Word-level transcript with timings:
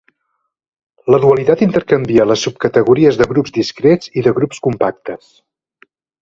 La 1.15 1.17
dualitat 1.25 1.61
intercanvia 1.65 2.25
les 2.29 2.45
subcategories 2.47 3.19
de 3.21 3.27
grups 3.35 3.55
discrets 3.59 4.11
i 4.23 4.25
de 4.29 4.35
grups 4.41 4.65
compactes. 4.71 5.31